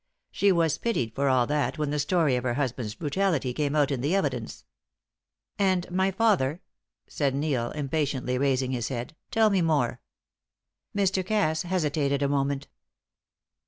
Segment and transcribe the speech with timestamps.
[0.31, 3.91] She was pitied for all that when the story of her husband's brutality came out
[3.91, 4.65] in the evidence."
[5.59, 6.59] "And my father?"
[7.05, 9.15] said Neil, impatiently raising his head.
[9.29, 10.01] "Tell me more."
[10.97, 11.23] Mr.
[11.23, 12.67] Cass hesitated a moment.